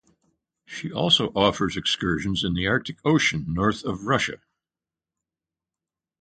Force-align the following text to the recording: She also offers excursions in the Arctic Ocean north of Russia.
She 0.65 0.91
also 0.91 1.27
offers 1.35 1.77
excursions 1.77 2.43
in 2.43 2.55
the 2.55 2.65
Arctic 2.65 2.97
Ocean 3.05 3.45
north 3.47 3.85
of 3.85 4.05
Russia. 4.07 4.41